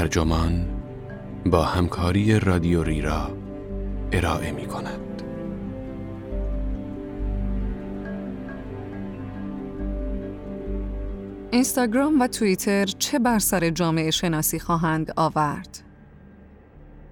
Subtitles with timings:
[0.00, 0.66] ترجمان
[1.46, 3.30] با همکاری رادیو ریرا
[4.12, 5.22] ارائه می کند.
[11.50, 15.82] اینستاگرام و توییتر چه بر سر جامعه شناسی خواهند آورد؟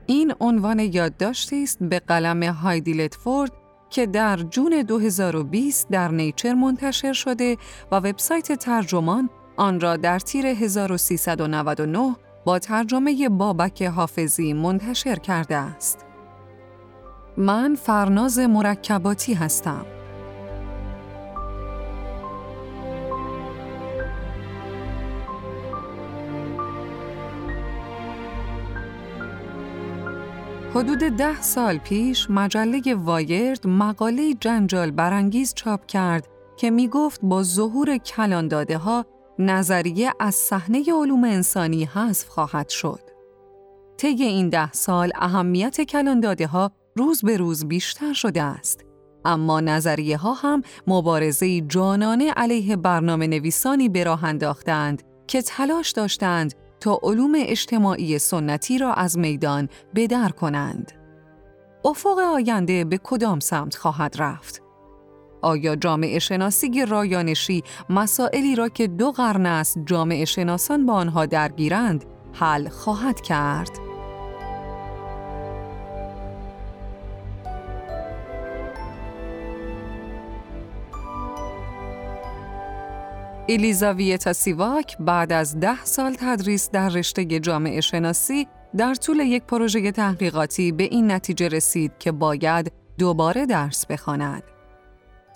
[0.07, 3.53] این عنوان یادداشتی است به قلم هایدی لتفورد
[3.91, 7.57] که در جون 2020 در نیچر منتشر شده
[7.93, 16.07] و وبسایت ترجمان آن را در تیر 1399 با ترجمه بابک حافظی منتشر کرده است.
[17.37, 19.87] من فرناز مرکباتی هستم.
[30.75, 37.43] حدود ده سال پیش مجله وایرد مقاله جنجال برانگیز چاپ کرد که می گفت با
[37.43, 39.07] ظهور کلان داده ها
[39.39, 43.01] نظریه از صحنه علوم انسانی حذف خواهد شد.
[43.97, 48.85] طی این ده سال اهمیت کلان داده ها روز به روز بیشتر شده است.
[49.25, 56.55] اما نظریه ها هم مبارزه جانانه علیه برنامه نویسانی به راه انداختند که تلاش داشتند
[56.81, 60.93] تا علوم اجتماعی سنتی را از میدان بدر کنند.
[61.85, 64.68] افق آینده به کدام سمت خواهد رفت؟
[65.43, 72.05] آیا جامعه شناسی رایانشی مسائلی را که دو قرن است جامعه شناسان با آنها درگیرند
[72.33, 73.89] حل خواهد کرد؟
[83.49, 89.93] الیزاویتا سیواک بعد از ده سال تدریس در رشته جامعه شناسی در طول یک پروژه
[89.93, 94.58] تحقیقاتی به این نتیجه رسید که باید دوباره درس بخواند.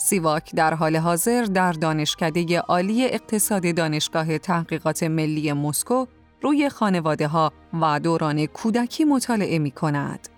[0.02, 6.06] سیواک در حال حاضر در دانشکده عالی اقتصاد دانشگاه تحقیقات ملی مسکو
[6.42, 10.28] روی خانواده ها و دوران کودکی مطالعه می کند.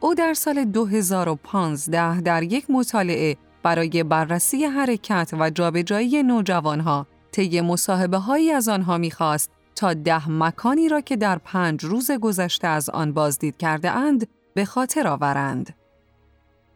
[0.00, 8.18] او در سال 2015 در یک مطالعه برای بررسی حرکت و جابجایی نوجوانها طی مصاحبه
[8.18, 13.12] هایی از آنها می‌خواست تا ده مکانی را که در پنج روز گذشته از آن
[13.12, 15.74] بازدید کرده اند به خاطر آورند.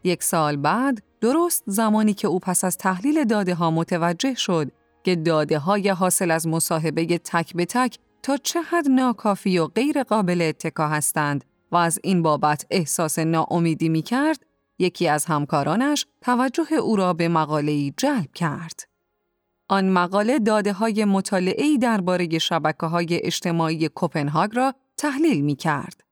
[0.03, 4.71] یک سال بعد درست زمانی که او پس از تحلیل داده ها متوجه شد
[5.03, 10.03] که داده های حاصل از مصاحبه تک به تک تا چه حد ناکافی و غیر
[10.03, 14.45] قابل اتکا هستند و از این بابت احساس ناامیدی می کرد،
[14.79, 18.89] یکی از همکارانش توجه او را به مقاله‌ای جلب کرد.
[19.69, 26.08] آن مقاله داده های مطالعه‌ای درباره شبکه های اجتماعی کوپنهاگ را تحلیل می کرد.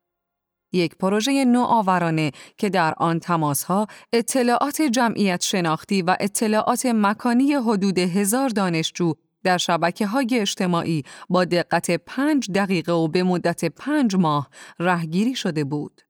[0.71, 8.49] یک پروژه نوآورانه که در آن تماسها، اطلاعات جمعیت شناختی و اطلاعات مکانی حدود هزار
[8.49, 9.13] دانشجو
[9.43, 15.63] در شبکه های اجتماعی با دقت پنج دقیقه و به مدت پنج ماه رهگیری شده
[15.63, 16.01] بود.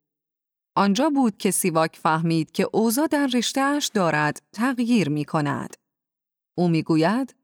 [0.76, 5.78] آنجا بود که سیواک فهمید که اوضاع در رشتهاش دارد تغییر می کند.
[6.58, 7.36] او می گوید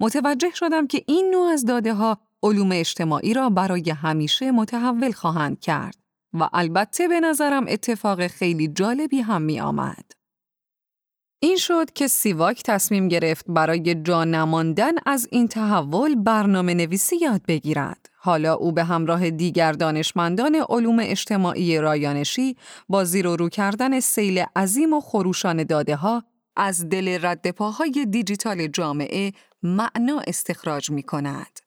[0.00, 5.60] متوجه شدم که این نوع از داده ها علوم اجتماعی را برای همیشه متحول خواهند
[5.60, 5.96] کرد
[6.34, 10.12] و البته به نظرم اتفاق خیلی جالبی هم می آمد.
[11.42, 17.42] این شد که سیواک تصمیم گرفت برای جا نماندن از این تحول برنامه نویسی یاد
[17.48, 18.10] بگیرد.
[18.16, 22.56] حالا او به همراه دیگر دانشمندان علوم اجتماعی رایانشی
[22.88, 26.24] با زیر و رو کردن سیل عظیم و خروشان داده ها
[26.56, 31.60] از دل ردپاهای دیجیتال جامعه معنا استخراج می کند.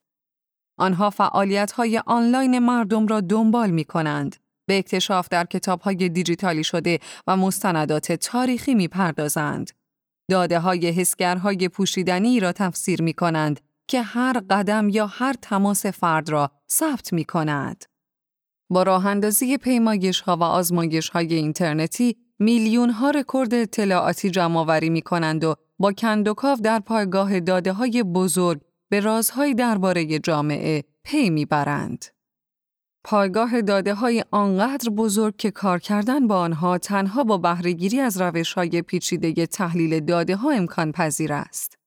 [0.78, 4.43] آنها فعالیت های آنلاین مردم را دنبال می کنند.
[4.66, 9.72] به اکتشاف در کتاب های دیجیتالی شده و مستندات تاریخی می پردازند.
[10.30, 16.30] داده های حسگرهای پوشیدنی را تفسیر می کنند که هر قدم یا هر تماس فرد
[16.30, 17.86] را ثبت می کند.
[18.70, 24.90] با راه اندازی پیمایش ها و آزمایش های اینترنتی میلیون ها رکورد اطلاعاتی جمع آوری
[24.90, 31.30] می کنند و با کندوکاو در پایگاه داده های بزرگ به رازهای درباره جامعه پی
[31.30, 32.06] می‌برند.
[33.04, 38.54] پایگاه داده های آنقدر بزرگ که کار کردن با آنها تنها با بهرهگیری از روش
[38.54, 41.78] های پیچیده تحلیل داده ها امکان پذیر است.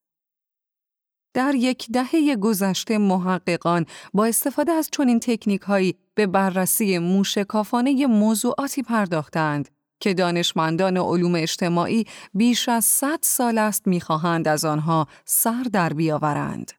[1.34, 8.82] در یک دهه گذشته محققان با استفاده از چنین تکنیک هایی به بررسی موشکافانه موضوعاتی
[8.82, 9.68] پرداختند
[10.00, 12.04] که دانشمندان علوم اجتماعی
[12.34, 16.72] بیش از 100 سال است می‌خواهند از آنها سر در بیاورند.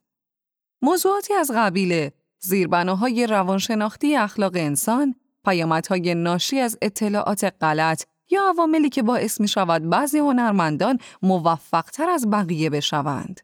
[0.82, 9.04] موضوعاتی از قبیل زیربناهای روانشناختی اخلاق انسان، پیامدهای ناشی از اطلاعات غلط یا عواملی که
[9.04, 13.42] باعث می شود بعضی هنرمندان موفقتر از بقیه بشوند.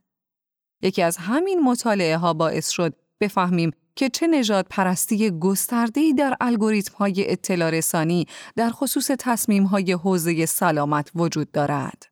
[0.82, 6.96] یکی از همین مطالعه ها باعث شد بفهمیم که چه نجات پرستی گستردهی در الگوریتم
[6.98, 12.06] های اطلاع رسانی در خصوص تصمیم های حوزه سلامت وجود دارد.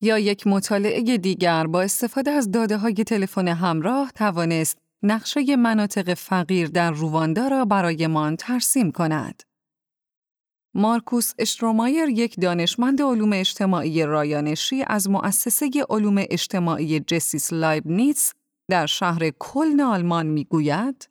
[0.00, 6.68] یا یک مطالعه دیگر با استفاده از داده های تلفن همراه توانست نقشه مناطق فقیر
[6.68, 9.42] در رواندا را برایمان ترسیم کند.
[10.74, 18.32] مارکوس اشترومایر یک دانشمند علوم اجتماعی رایانشی از مؤسسه علوم اجتماعی جسیس لایبنیتس
[18.70, 21.08] در شهر کلن آلمان می‌گوید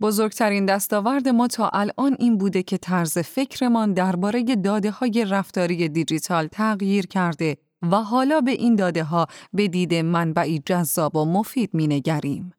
[0.00, 6.46] بزرگترین دستاورد ما تا الان این بوده که طرز فکرمان درباره داده های رفتاری دیجیتال
[6.46, 11.86] تغییر کرده و حالا به این داده ها به دید منبعی جذاب و مفید می
[11.86, 12.52] نگریم.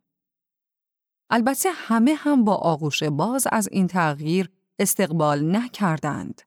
[1.36, 4.50] البته همه هم با آغوش باز از این تغییر
[4.80, 6.42] استقبال نکردند.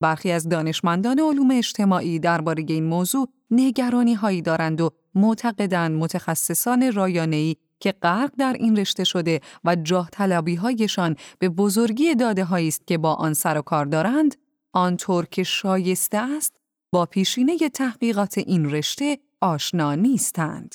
[0.00, 7.56] برخی از دانشمندان علوم اجتماعی درباره این موضوع نگرانی هایی دارند و معتقدند متخصصان رایانه‌ای
[7.80, 12.98] که غرق در این رشته شده و جاه طلبی هایشان به بزرگی داده است که
[12.98, 14.36] با آن سر و کار دارند،
[14.72, 16.56] آنطور که شایسته است
[16.92, 20.74] با پیشینه تحقیقات این رشته آشنا نیستند.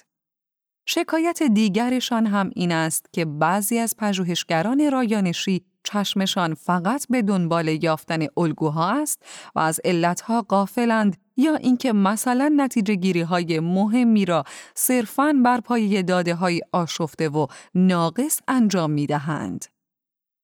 [0.86, 8.28] شکایت دیگرشان هم این است که بعضی از پژوهشگران رایانشی چشمشان فقط به دنبال یافتن
[8.38, 9.22] الگوها است
[9.56, 14.44] و از علتها قافلند یا اینکه مثلا نتیجه گیری های مهمی را
[14.76, 19.66] صرفاً بر پایه داده های آشفته و ناقص انجام می دهند.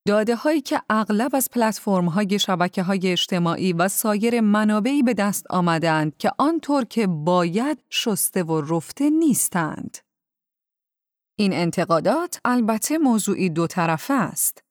[0.08, 5.46] داده هایی که اغلب از پلتفرم های شبکه های اجتماعی و سایر منابعی به دست
[5.50, 9.98] آمدند که آنطور که باید شسته و رفته نیستند.
[11.36, 14.64] این انتقادات البته موضوعی دو طرفه است.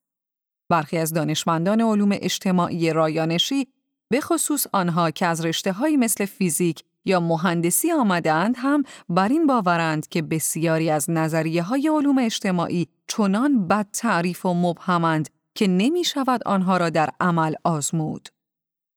[0.70, 3.68] برخی از دانشمندان علوم اجتماعی رایانشی
[4.10, 9.46] به خصوص آنها که از رشته های مثل فیزیک یا مهندسی آمدند هم بر این
[9.46, 16.04] باورند که بسیاری از نظریه های علوم اجتماعی چنان بد تعریف و مبهمند که نمی
[16.04, 18.28] شود آنها را در عمل آزمود.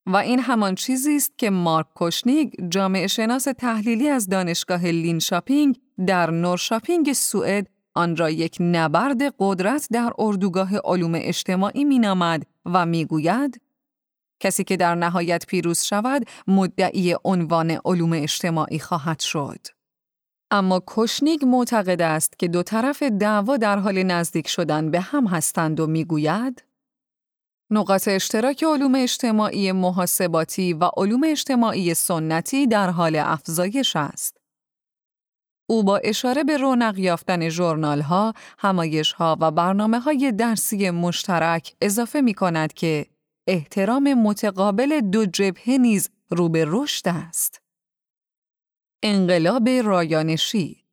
[0.08, 6.32] و این همان چیزی است که مارک کوشنیگ جامعه شناس تحلیلی از دانشگاه لینشاپینگ در
[6.32, 13.62] نورشاپینگ سوئد آن را یک نبرد قدرت در اردوگاه علوم اجتماعی مینامد و می‌گوید
[14.40, 19.60] کسی که در نهایت پیروز شود مدعی عنوان علوم اجتماعی خواهد شد.
[20.52, 25.80] اما کشنیگ معتقد است که دو طرف دعوا در حال نزدیک شدن به هم هستند
[25.80, 26.64] و می‌گوید
[27.70, 34.43] نقاط اشتراک علوم اجتماعی محاسباتی و علوم اجتماعی سنتی در حال افزایش است.
[35.74, 41.76] او با اشاره به رونق یافتن ژورنال ها، همایش ها و برنامه های درسی مشترک
[41.82, 43.06] اضافه می کند که
[43.48, 47.62] احترام متقابل دو جبهه نیز رو به رشد است.
[49.04, 50.84] انقلاب رایانشی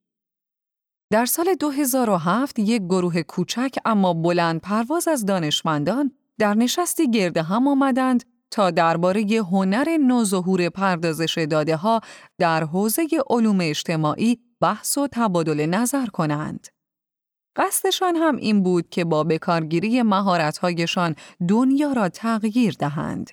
[1.13, 7.69] در سال 2007 یک گروه کوچک اما بلند پرواز از دانشمندان در نشستی گرد هم
[7.69, 12.01] آمدند تا درباره هنر نوظهور پردازش داده ها
[12.39, 16.69] در حوزه علوم اجتماعی بحث و تبادل نظر کنند.
[17.57, 21.15] قصدشان هم این بود که با بکارگیری مهارت‌هایشان
[21.49, 23.31] دنیا را تغییر دهند.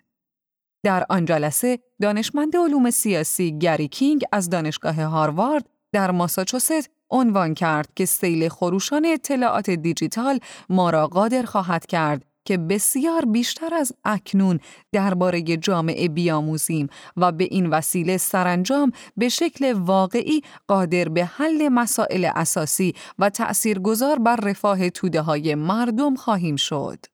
[0.83, 7.90] در آن جلسه دانشمند علوم سیاسی گری کینگ از دانشگاه هاروارد در ماساچوست عنوان کرد
[7.95, 14.59] که سیل خروشان اطلاعات دیجیتال ما را قادر خواهد کرد که بسیار بیشتر از اکنون
[14.92, 16.87] درباره جامعه بیاموزیم
[17.18, 24.19] و به این وسیله سرانجام به شکل واقعی قادر به حل مسائل اساسی و تأثیرگذار
[24.19, 27.06] بر رفاه توده های مردم خواهیم شد.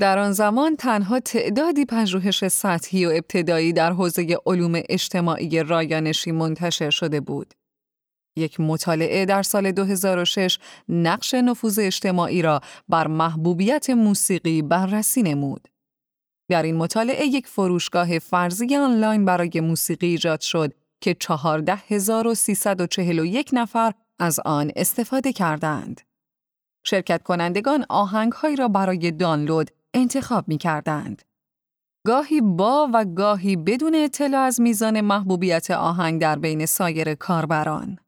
[0.00, 6.90] در آن زمان تنها تعدادی پژوهش سطحی و ابتدایی در حوزه علوم اجتماعی رایانشی منتشر
[6.90, 7.54] شده بود.
[8.36, 15.68] یک مطالعه در سال 2006 نقش نفوذ اجتماعی را بر محبوبیت موسیقی بررسی نمود.
[16.50, 24.40] در این مطالعه یک فروشگاه فرضی آنلاین برای موسیقی ایجاد شد که 14341 نفر از
[24.44, 26.00] آن استفاده کردند.
[26.86, 31.22] شرکت کنندگان آهنگهایی را برای دانلود انتخاب می کردند.
[32.06, 37.98] گاهی با و گاهی بدون اطلاع از میزان محبوبیت آهنگ در بین سایر کاربران.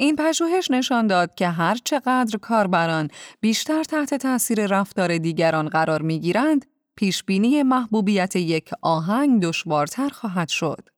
[0.00, 3.08] این پژوهش نشان داد که هر چقدر کاربران
[3.40, 10.88] بیشتر تحت تاثیر رفتار دیگران قرار می‌گیرند، پیشبینی محبوبیت یک آهنگ دشوارتر خواهد شد.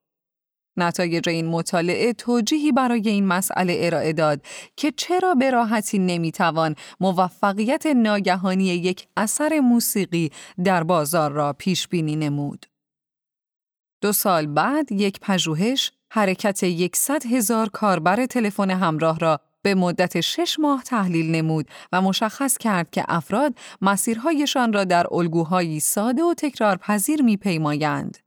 [0.76, 7.86] نتایج این مطالعه توجیهی برای این مسئله ارائه داد که چرا به راحتی نمی‌توان موفقیت
[7.86, 10.30] ناگهانی یک اثر موسیقی
[10.64, 12.66] در بازار را پیش بینی نمود.
[14.02, 20.56] دو سال بعد یک پژوهش حرکت یکصد هزار کاربر تلفن همراه را به مدت شش
[20.58, 26.76] ماه تحلیل نمود و مشخص کرد که افراد مسیرهایشان را در الگوهایی ساده و تکرار
[26.76, 28.18] پذیر می پیمایند.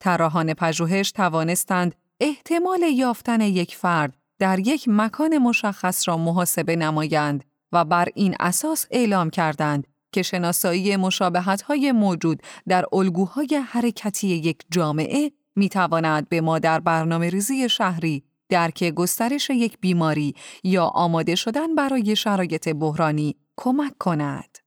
[0.00, 7.84] طراحان پژوهش توانستند احتمال یافتن یک فرد در یک مکان مشخص را محاسبه نمایند و
[7.84, 15.32] بر این اساس اعلام کردند که شناسایی مشابهت های موجود در الگوهای حرکتی یک جامعه
[15.56, 20.34] می تواند به ما در برنامه ریزی شهری درک گسترش یک بیماری
[20.64, 24.58] یا آماده شدن برای شرایط بحرانی کمک کند.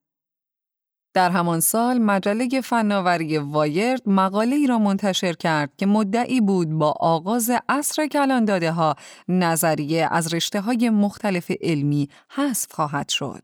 [1.13, 6.91] در همان سال مجله فناوری وایرد مقاله ای را منتشر کرد که مدعی بود با
[6.91, 8.95] آغاز عصر کلانداده ها
[9.27, 13.43] نظریه از رشته های مختلف علمی حذف خواهد شد.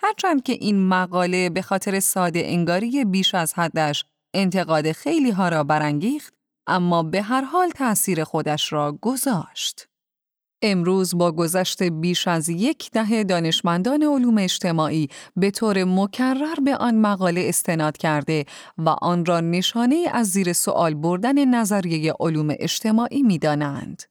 [0.00, 5.64] هرچند که این مقاله به خاطر ساده انگاری بیش از حدش انتقاد خیلی ها را
[5.64, 6.34] برانگیخت
[6.66, 9.88] اما به هر حال تأثیر خودش را گذاشت.
[10.62, 16.94] امروز با گذشت بیش از یک دهه دانشمندان علوم اجتماعی به طور مکرر به آن
[16.94, 18.44] مقاله استناد کرده
[18.78, 24.02] و آن را نشانه از زیر سوال بردن نظریه علوم اجتماعی می دانند.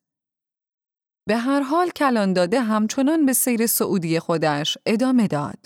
[1.28, 5.66] به هر حال کلان داده همچنان به سیر سعودی خودش ادامه داد.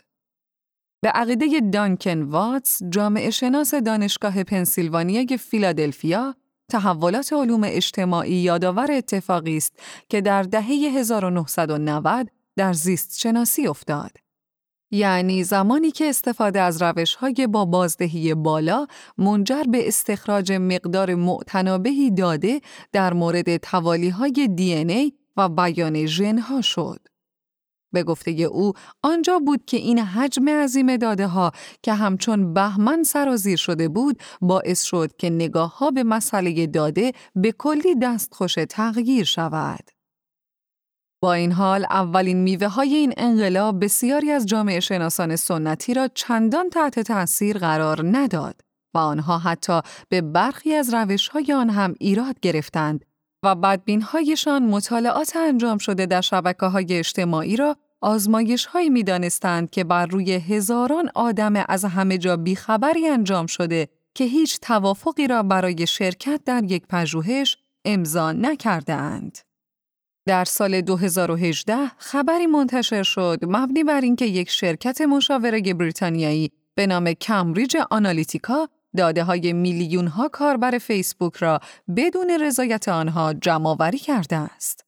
[1.02, 6.36] به عقیده دانکن واتس، جامعه شناس دانشگاه پنسیلوانیای فیلادلفیا،
[6.72, 9.74] تحولات علوم اجتماعی یادآور اتفاقی است
[10.10, 14.12] که در دهه 1990 در زیست شناسی افتاد.
[14.92, 22.12] یعنی زمانی که استفاده از روش های با بازدهی بالا منجر به استخراج مقدار معتنابهی
[22.12, 27.00] داده در مورد توالی های دی و بیان ژن ها شد.
[27.98, 28.74] به گفته او
[29.04, 31.52] آنجا بود که این حجم عظیم داده ها
[31.84, 37.52] که همچون بهمن سرازیر شده بود باعث شد که نگاه ها به مسئله داده به
[37.52, 39.90] کلی دستخوش تغییر شود.
[41.22, 46.70] با این حال اولین میوه های این انقلاب بسیاری از جامعه شناسان سنتی را چندان
[46.70, 48.62] تحت تاثیر قرار نداد
[48.94, 53.06] و آنها حتی به برخی از روش های آن هم ایراد گرفتند
[53.44, 59.70] و بدبین هایشان مطالعات انجام شده در شبکه های اجتماعی را آزمایش هایی می دانستند
[59.70, 65.44] که بر روی هزاران آدم از همه جا بیخبری انجام شده که هیچ توافقی را
[65.44, 69.38] برای شرکت در یک پژوهش امضا نکرده اند.
[70.28, 77.14] در سال 2018 خبری منتشر شد مبنی بر اینکه یک شرکت مشاوره بریتانیایی به نام
[77.14, 81.60] کمبریج آنالیتیکا داده های میلیون ها کاربر فیسبوک را
[81.98, 84.87] بدون رضایت آنها جمعآوری کرده است.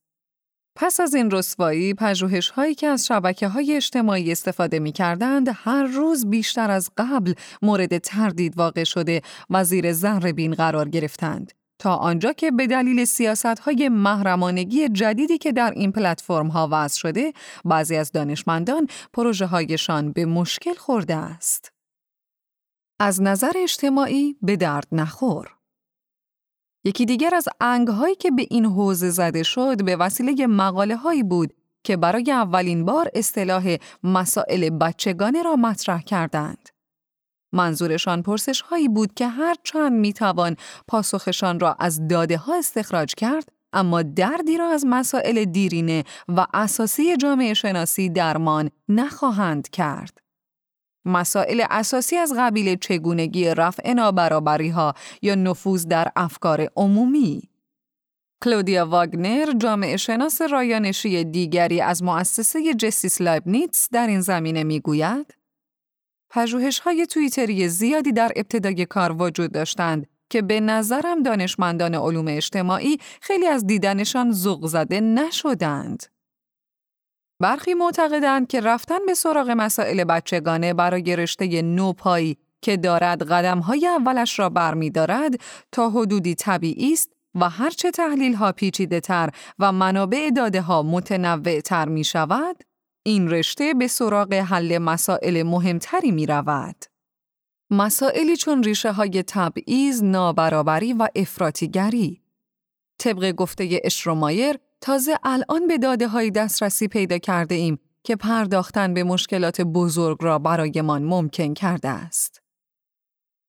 [0.76, 5.84] پس از این رسوایی، پژوهش هایی که از شبکه های اجتماعی استفاده می کردند، هر
[5.84, 11.52] روز بیشتر از قبل مورد تردید واقع شده و زیر زهر بین قرار گرفتند.
[11.80, 16.98] تا آنجا که به دلیل سیاست های محرمانگی جدیدی که در این پلتفرم ها وضع
[16.98, 17.34] شده،
[17.66, 21.72] بعضی از دانشمندان پروژه هایشان به مشکل خورده است.
[23.00, 25.59] از نظر اجتماعی به درد نخور.
[26.84, 31.54] یکی دیگر از انگهایی که به این حوزه زده شد به وسیله مقاله هایی بود
[31.84, 36.70] که برای اولین بار اصطلاح مسائل بچگانه را مطرح کردند.
[37.54, 40.56] منظورشان پرسش هایی بود که هر چند می توان
[40.88, 47.18] پاسخشان را از داده ها استخراج کرد اما دردی را از مسائل دیرینه و اساسی
[47.18, 50.29] جامعه شناسی درمان نخواهند کرد.
[51.10, 57.50] مسائل اساسی از قبیل چگونگی رفع نابرابری ها یا نفوذ در افکار عمومی.
[58.44, 65.36] کلودیا واگنر جامعه شناس رایانشی دیگری از مؤسسه جستیس لایبنیتس در این زمینه می‌گوید
[66.30, 72.98] پژوهش های توییتری زیادی در ابتدای کار وجود داشتند که به نظرم دانشمندان علوم اجتماعی
[73.22, 76.19] خیلی از دیدنشان ذوق زده نشدند.
[77.40, 84.40] برخی معتقدند که رفتن به سراغ مسائل بچگانه برای رشته نوپایی که دارد قدمهای اولش
[84.40, 85.34] را برمیدارد
[85.72, 89.30] تا حدودی طبیعی است و هرچه تحلیل ها پیچیده تر
[89.60, 92.64] و منابع داده ها متنوع تر می شود،
[93.04, 96.86] این رشته به سراغ حل مسائل مهمتری می رود.
[97.70, 102.22] مسائلی چون ریشه های تبعیض، نابرابری و افراتیگری.
[102.98, 109.04] طبق گفته اشرومایر، تازه الان به داده های دسترسی پیدا کرده ایم که پرداختن به
[109.04, 112.42] مشکلات بزرگ را برایمان ممکن کرده است.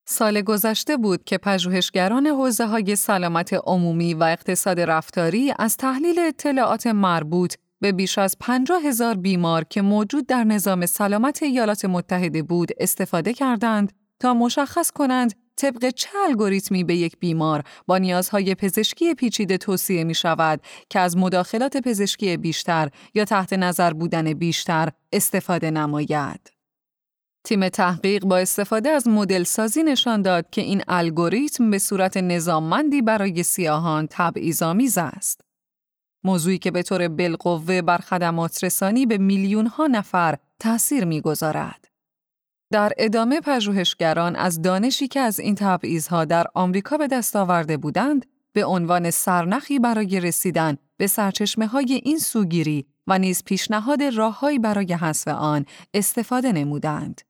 [0.07, 6.87] سال گذشته بود که پژوهشگران حوزه های سلامت عمومی و اقتصاد رفتاری از تحلیل اطلاعات
[6.87, 12.69] مربوط به بیش از 50 هزار بیمار که موجود در نظام سلامت ایالات متحده بود
[12.79, 19.57] استفاده کردند تا مشخص کنند طبق چه الگوریتمی به یک بیمار با نیازهای پزشکی پیچیده
[19.57, 26.51] توصیه می شود که از مداخلات پزشکی بیشتر یا تحت نظر بودن بیشتر استفاده نماید.
[27.43, 33.01] تیم تحقیق با استفاده از مدل سازی نشان داد که این الگوریتم به صورت نظاممندی
[33.01, 35.41] برای سیاهان تبعیض‌آمیز است.
[36.23, 41.90] موضوعی که به طور بالقوه بر خدمات رسانی به میلیون ها نفر تأثیر می‌گذارد.
[42.71, 48.25] در ادامه پژوهشگران از دانشی که از این تبعیضها در آمریکا به دست آورده بودند
[48.53, 54.93] به عنوان سرنخی برای رسیدن به سرچشمه های این سوگیری و نیز پیشنهاد راههایی برای
[54.93, 57.21] حذف آن استفاده نمودند.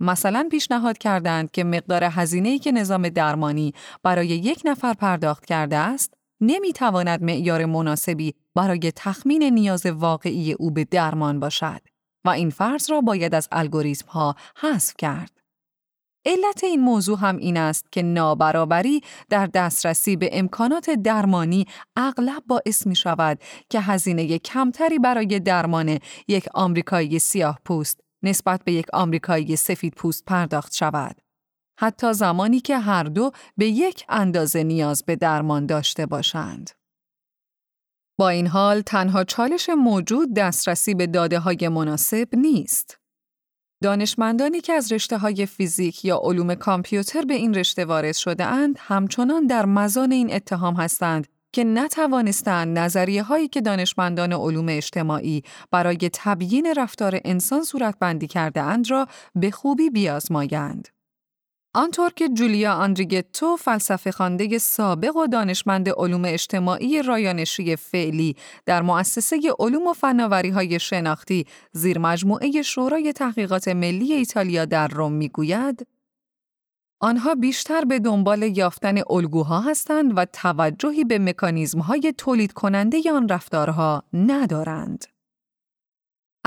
[0.00, 6.14] مثلا پیشنهاد کردند که مقدار هزینه‌ای که نظام درمانی برای یک نفر پرداخت کرده است
[6.40, 11.95] نمی‌تواند معیار مناسبی برای تخمین نیاز واقعی او به درمان باشد
[12.26, 15.30] و این فرض را باید از الگوریتم ها حذف کرد.
[16.26, 21.66] علت این موضوع هم این است که نابرابری در دسترسی به امکانات درمانی
[21.96, 23.38] اغلب باعث می شود
[23.70, 30.24] که هزینه کمتری برای درمان یک آمریکایی سیاه پوست نسبت به یک آمریکایی سفید پوست
[30.24, 31.16] پرداخت شود.
[31.78, 36.70] حتی زمانی که هر دو به یک اندازه نیاز به درمان داشته باشند.
[38.18, 42.98] با این حال تنها چالش موجود دسترسی به داده های مناسب نیست.
[43.82, 48.76] دانشمندانی که از رشته های فیزیک یا علوم کامپیوتر به این رشته وارد شده اند
[48.80, 56.10] همچنان در مزان این اتهام هستند که نتوانستند نظریه هایی که دانشمندان علوم اجتماعی برای
[56.12, 60.95] تبیین رفتار انسان صورتبندی کرده اند را به خوبی بیازمایند.
[61.76, 69.40] آنطور که جولیا آندریگتو فلسفه خانده سابق و دانشمند علوم اجتماعی رایانشی فعلی در مؤسسه
[69.58, 75.86] علوم و فناوری های شناختی زیر مجموعه شورای تحقیقات ملی ایتالیا در روم می‌گوید
[77.00, 84.02] آنها بیشتر به دنبال یافتن الگوها هستند و توجهی به مکانیزم‌های تولید کننده آن رفتارها
[84.12, 85.15] ندارند.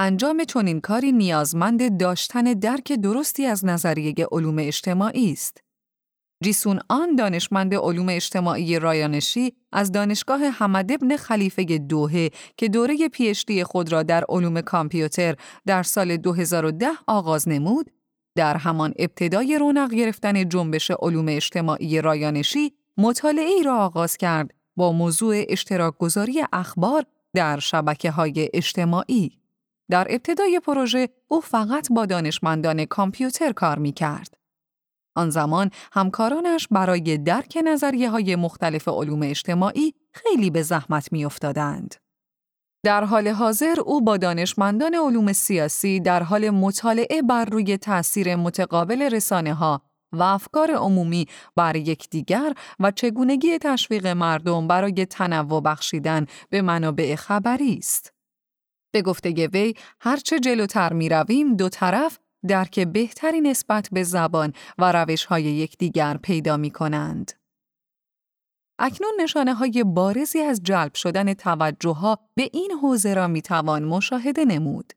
[0.01, 5.63] انجام چنین کاری نیازمند داشتن درک درستی از نظریه علوم اجتماعی است.
[6.43, 13.63] جیسون آن دانشمند علوم اجتماعی رایانشی از دانشگاه حمد ابن خلیفه دوهه که دوره پیشتی
[13.63, 15.35] خود را در علوم کامپیوتر
[15.65, 17.91] در سال 2010 آغاز نمود،
[18.35, 24.91] در همان ابتدای رونق گرفتن جنبش علوم اجتماعی رایانشی مطالعه ای را آغاز کرد با
[24.91, 29.38] موضوع اشتراک گذاری اخبار در شبکه های اجتماعی.
[29.89, 34.37] در ابتدای پروژه او فقط با دانشمندان کامپیوتر کار می کرد.
[35.15, 41.95] آن زمان همکارانش برای درک نظریه های مختلف علوم اجتماعی خیلی به زحمت می افتادند.
[42.83, 49.01] در حال حاضر او با دانشمندان علوم سیاسی در حال مطالعه بر روی تأثیر متقابل
[49.01, 49.81] رسانه ها
[50.13, 51.25] و افکار عمومی
[51.55, 58.18] بر یکدیگر و چگونگی تشویق مردم برای تنوع بخشیدن به منابع خبری است.
[58.91, 64.91] به گفته وی هرچه جلوتر می رویم دو طرف درک بهتری نسبت به زبان و
[64.91, 67.31] روش های یکدیگر پیدا می کنند.
[68.79, 73.83] اکنون نشانه های بارزی از جلب شدن توجه ها به این حوزه را می توان
[73.83, 74.93] مشاهده نمود.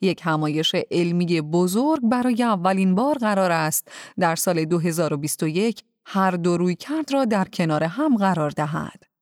[0.00, 6.74] یک همایش علمی بزرگ برای اولین بار قرار است در سال 2021 هر دو روی
[6.74, 9.13] کرد را در کنار هم قرار دهد.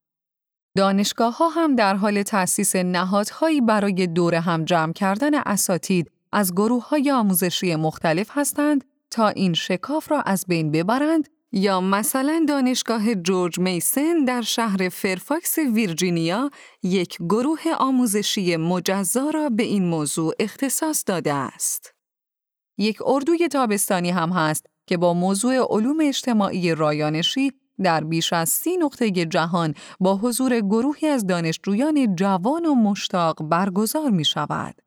[0.76, 6.88] دانشگاه ها هم در حال تأسیس نهادهایی برای دور هم جمع کردن اساتید از گروه
[6.88, 13.58] های آموزشی مختلف هستند تا این شکاف را از بین ببرند یا مثلا دانشگاه جورج
[13.58, 16.50] میسن در شهر فرفاکس ویرجینیا
[16.82, 21.94] یک گروه آموزشی مجزا را به این موضوع اختصاص داده است.
[22.78, 28.76] یک اردوی تابستانی هم هست که با موضوع علوم اجتماعی رایانشی در بیش از سی
[28.76, 34.82] نقطه جهان با حضور گروهی از دانشجویان جوان و مشتاق برگزار می شود.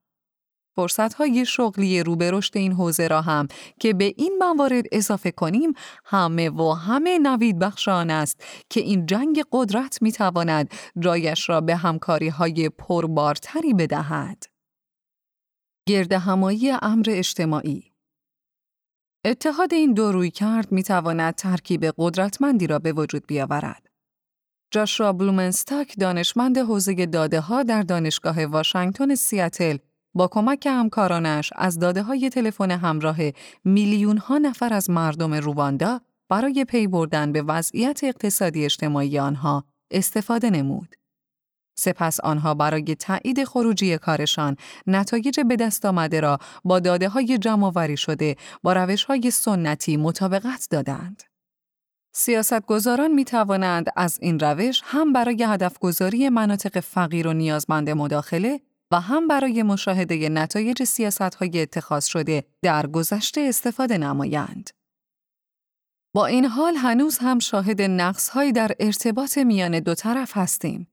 [1.18, 3.48] های شغلی رو به رشد این حوزه را هم
[3.80, 5.74] که به این موارد اضافه کنیم
[6.06, 10.70] همه و همه نوید بخشان است که این جنگ قدرت می تواند
[11.00, 14.44] جایش را به همکاری های پربارتری بدهد.
[15.88, 17.95] گرد همایی امر اجتماعی
[19.26, 23.88] اتحاد این دو روی کرد می تواند ترکیب قدرتمندی را به وجود بیاورد.
[24.72, 29.78] جاشوا بلومنستاک دانشمند حوزه داده ها در دانشگاه واشنگتن سیاتل
[30.16, 33.18] با کمک همکارانش از داده های تلفن همراه
[33.64, 40.50] میلیون ها نفر از مردم رواندا برای پی بردن به وضعیت اقتصادی اجتماعی آنها استفاده
[40.50, 40.96] نمود.
[41.76, 44.58] سپس آنها برای تایید خروجی کارشان
[44.88, 50.68] نتایج به دست آمده را با داده های جمع شده با روش های سنتی مطابقت
[50.72, 51.24] دادند.
[52.14, 58.62] سیاستگزاران می توانند از این روش هم برای هدفگذاری مناطق فقیر و نیازمند مداخله
[58.92, 64.70] و هم برای مشاهده نتایج سیاست های اتخاذ شده در گذشته استفاده نمایند.
[66.14, 70.88] با این حال هنوز هم شاهد نقص در ارتباط میان دو طرف هستیم.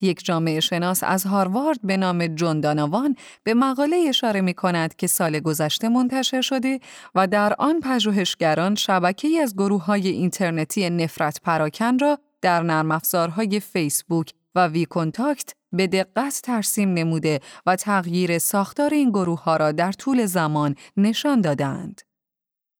[0.00, 5.06] یک جامعه شناس از هاروارد به نام جون داناوان به مقاله اشاره می کند که
[5.06, 6.80] سال گذشته منتشر شده
[7.14, 13.60] و در آن پژوهشگران شبکه‌ای از گروه های اینترنتی نفرت پراکن را در نرم افزارهای
[13.60, 19.72] فیسبوک و وی کنتاکت به دقت ترسیم نموده و تغییر ساختار این گروه ها را
[19.72, 22.00] در طول زمان نشان دادند.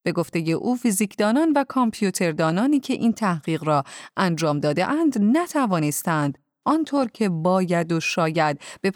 [0.02, 3.85] به گفته او فیزیکدانان و کامپیوتردانانی که این تحقیق را
[4.16, 8.92] انجام داده اند نتوانستند آنطور که باید و شاید به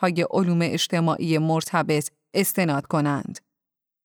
[0.00, 3.38] های علوم اجتماعی مرتبط استناد کنند.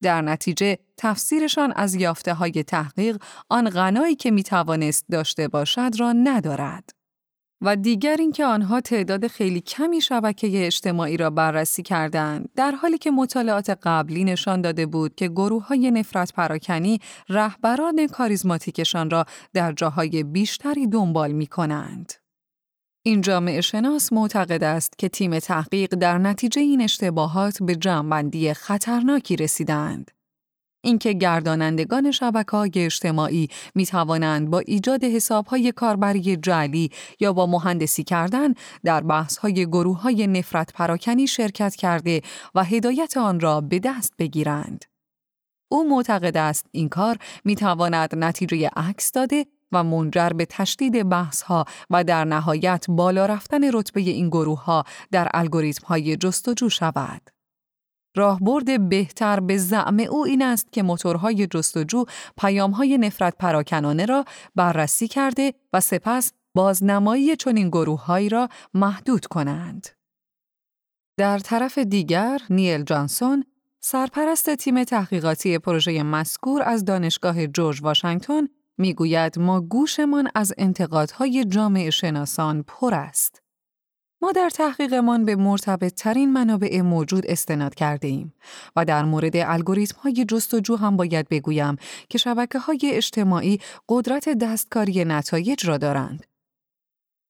[0.04, 3.18] در نتیجه تفسیرشان از یافته های تحقیق
[3.50, 6.90] آن غنایی که می توانست داشته باشد را ندارد.
[7.62, 13.12] و دیگر اینکه آنها تعداد خیلی کمی شبکه اجتماعی را بررسی کردند در حالی که
[13.12, 17.00] مطالعات قبلی نشان داده بود که گروه های نفرت پراکنی
[17.30, 22.23] رهبران کاریزماتیکشان را در جاهای بیشتری دنبال می کنند.
[23.06, 29.36] این جامعه شناس معتقد است که تیم تحقیق در نتیجه این اشتباهات به جمعبندی خطرناکی
[29.36, 30.12] رسیدند.
[30.84, 37.46] اینکه گردانندگان شبکه های اجتماعی می توانند با ایجاد حساب های کاربری جعلی یا با
[37.46, 42.22] مهندسی کردن در بحث های گروه های نفرت پراکنی شرکت کرده
[42.56, 44.86] و هدایت آن را به دست بگیرند.
[45.72, 51.42] او معتقد است این کار می تواند نتیجه عکس داده و منجر به تشدید بحث
[51.42, 57.30] ها و در نهایت بالا رفتن رتبه این گروه ها در الگوریتم های جستجو شود.
[58.16, 62.06] راهبرد بهتر به زعم او این است که موتورهای جستجو
[62.38, 69.88] پیامهای نفرت پراکنانه را بررسی کرده و سپس بازنمایی چنین گروههایی را محدود کنند.
[71.18, 73.46] در طرف دیگر، نیل جانسون،
[73.80, 81.90] سرپرست تیم تحقیقاتی پروژه مسکور از دانشگاه جورج واشنگتن می‌گوید ما گوشمان از انتقادهای جامعه
[81.90, 83.44] شناسان پر است.
[84.22, 88.34] ما در تحقیقمان به مرتبط ترین منابع موجود استناد کرده ایم
[88.76, 91.76] و در مورد الگوریتم های جستجو هم باید بگویم
[92.10, 93.60] که شبکه های اجتماعی
[93.90, 96.26] قدرت دستکاری نتایج را دارند.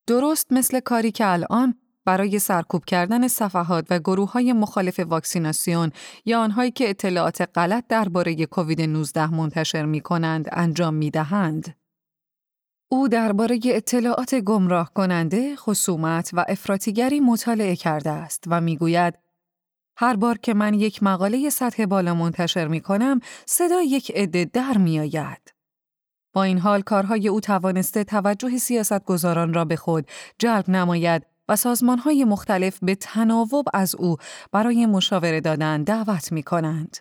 [0.06, 5.90] درست مثل کاری که الان برای سرکوب کردن صفحات و گروه های مخالف واکسیناسیون
[6.24, 11.76] یا آنهایی که اطلاعات غلط درباره کووید 19 منتشر می کنند انجام می دهند.
[12.88, 19.14] او درباره اطلاعات گمراه کننده، خصومت و افراطیگری مطالعه کرده است و می‌گوید
[19.96, 24.78] هر بار که من یک مقاله سطح بالا منتشر می کنم، صدا یک عده در
[24.78, 25.54] می آید.
[26.32, 32.24] با این حال کارهای او توانسته توجه سیاستگزاران را به خود جلب نماید و سازمانهای
[32.24, 34.16] مختلف به تناوب از او
[34.52, 36.96] برای مشاوره دادن دعوت می کنند.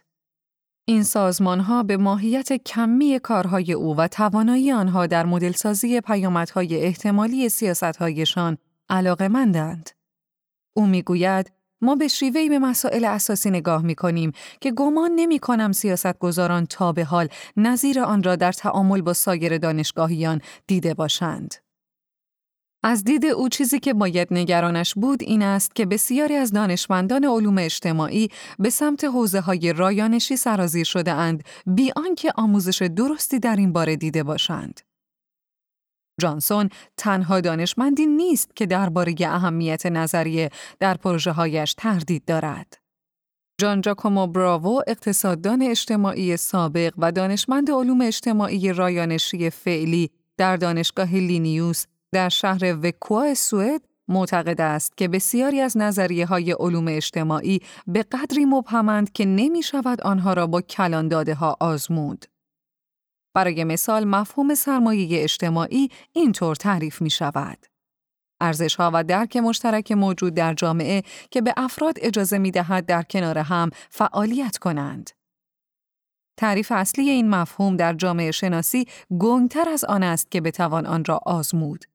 [0.86, 7.50] این سازمان ها به ماهیت کمی کارهای او و توانایی آنها در مدلسازی پیامدهای احتمالی
[7.50, 8.58] سیاستهایشان
[8.90, 9.90] علاقه مندند.
[10.74, 11.52] او می‌گوید
[11.82, 16.92] ما به شیوهی به مسائل اساسی نگاه می کنیم که گمان نمی کنم سیاستگزاران تا
[16.92, 17.28] به حال
[17.58, 21.63] نظیر آن را در تعامل با سایر دانشگاهیان دیده باشند.
[22.84, 27.58] از دید او چیزی که باید نگرانش بود این است که بسیاری از دانشمندان علوم
[27.58, 33.74] اجتماعی به سمت حوزه های رایانشی سرازیر شده اند بی آنکه آموزش درستی در این
[33.74, 34.82] باره دیده باشند.
[36.22, 42.78] جانسون تنها دانشمندی نیست که درباره اهمیت نظریه در پروژه هایش تردید دارد.
[43.62, 51.86] جان جاکومو براوو اقتصاددان اجتماعی سابق و دانشمند علوم اجتماعی رایانشی فعلی در دانشگاه لینیوس
[52.14, 58.46] در شهر وکوا سوئد معتقد است که بسیاری از نظریه های علوم اجتماعی به قدری
[58.46, 62.26] مبهمند که نمی شود آنها را با کلان داده ها آزمود.
[63.36, 67.66] برای مثال مفهوم سرمایه اجتماعی اینطور تعریف می شود.
[68.42, 73.04] ارزش ها و درک مشترک موجود در جامعه که به افراد اجازه می دهد در
[73.04, 75.10] کنار هم فعالیت کنند.
[76.38, 78.88] تعریف اصلی این مفهوم در جامعه شناسی
[79.20, 81.86] گنگتر از آن است که بتوان آن را آزمود.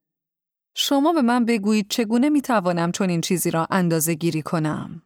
[0.81, 5.01] شما به من بگویید چگونه می توانم چون این چیزی را اندازه گیری کنم؟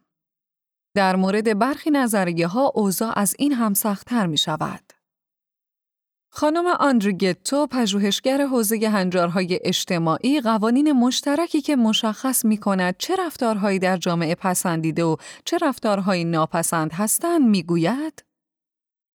[0.94, 4.92] در مورد برخی نظریه ها اوضاع از این هم سختتر می شود.
[6.30, 13.96] خانم آندریگتو پژوهشگر حوزه هنجارهای اجتماعی قوانین مشترکی که مشخص می کند چه رفتارهایی در
[13.96, 18.24] جامعه پسندیده و چه رفتارهایی ناپسند هستند می‌گوید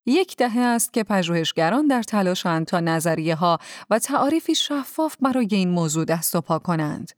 [0.07, 3.59] یک دهه است که پژوهشگران در تلاشند تا نظریه ها
[3.91, 7.13] و تعاریفی شفاف برای این موضوع دست و پا کنند.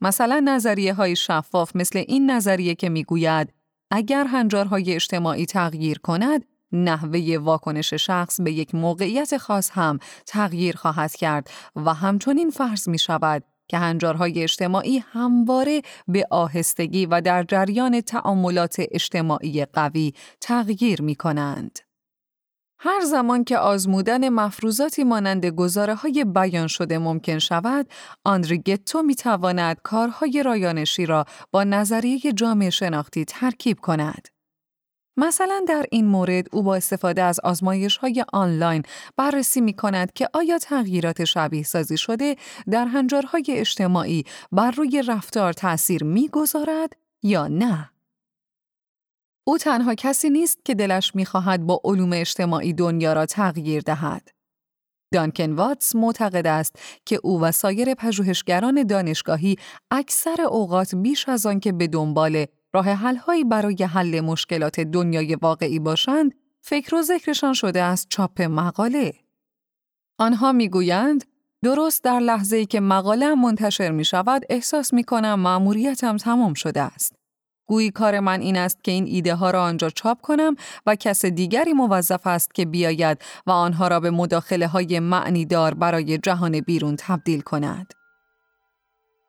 [0.00, 3.52] مثلا نظریه های شفاف مثل این نظریه که می‌گوید
[3.90, 11.14] اگر هنجارهای اجتماعی تغییر کند نحوه واکنش شخص به یک موقعیت خاص هم تغییر خواهد
[11.14, 18.00] کرد و همچنین فرض می شود که هنجارهای اجتماعی همواره به آهستگی و در جریان
[18.00, 21.85] تعاملات اجتماعی قوی تغییر می کنند.
[22.78, 27.86] هر زمان که آزمودن مفروضاتی مانند گزاره های بیان شده ممکن شود،
[28.24, 34.28] آندریگتو می تواند کارهای رایانشی را با نظریه جامعه شناختی ترکیب کند.
[35.16, 38.82] مثلا در این مورد او با استفاده از آزمایش های آنلاین
[39.16, 42.36] بررسی می کند که آیا تغییرات شبیه سازی شده
[42.70, 47.90] در هنجارهای اجتماعی بر روی رفتار تأثیر می گذارد یا نه.
[49.48, 54.28] او تنها کسی نیست که دلش می‌خواهد با علوم اجتماعی دنیا را تغییر دهد.
[55.12, 59.56] دانکن واتس معتقد است که او و سایر پژوهشگران دانشگاهی
[59.90, 65.78] اکثر اوقات بیش از آن که به دنبال راه حلهایی برای حل مشکلات دنیای واقعی
[65.78, 69.14] باشند، فکر و ذکرشان شده است چاپ مقاله.
[70.18, 71.24] آنها می‌گویند
[71.62, 76.82] درست در لحظه ای که مقاله منتشر می شود احساس می کنم مأموریتم تمام شده
[76.82, 77.15] است.
[77.66, 81.24] گویی کار من این است که این ایده ها را آنجا چاپ کنم و کس
[81.24, 86.60] دیگری موظف است که بیاید و آنها را به مداخله های معنی دار برای جهان
[86.60, 87.94] بیرون تبدیل کند.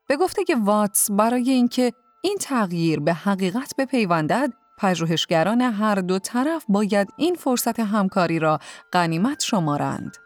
[0.08, 6.66] به گفته که واتس برای اینکه این تغییر به حقیقت بپیوندد پژوهشگران هر دو طرف
[6.70, 8.60] باید این فرصت همکاری را
[8.94, 10.18] غنیمت شمارند.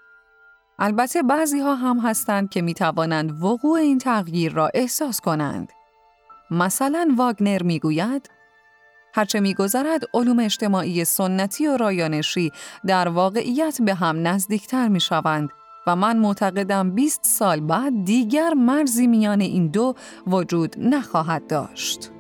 [0.80, 5.72] البته بعضی ها هم هستند که می توانند وقوع این تغییر را احساس کنند.
[6.52, 8.30] مثلا واگنر می‌گوید
[9.14, 12.52] هرچه میگذرد علوم اجتماعی سنتی و رایانشی
[12.86, 15.50] در واقعیت به هم نزدیکتر می شوند
[15.88, 19.96] و من معتقدم 20 سال بعد دیگر مرزی میان این دو
[20.28, 22.12] وجود نخواهد داشت.